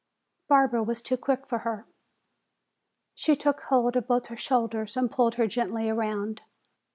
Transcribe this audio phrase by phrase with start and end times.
[0.47, 1.85] Barbara was too quick for her.
[3.13, 6.41] She took hold of both her shoulders and pulled her gently around.